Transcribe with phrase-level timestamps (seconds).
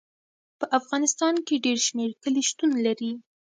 [0.59, 3.11] په افغانستان کې ډېر شمیر کلي شتون لري.